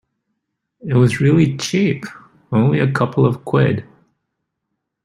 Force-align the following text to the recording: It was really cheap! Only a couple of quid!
It 0.79 0.95
was 0.95 1.21
really 1.21 1.55
cheap! 1.57 2.05
Only 2.51 2.79
a 2.79 2.91
couple 2.91 3.23
of 3.23 3.45
quid! 3.45 3.85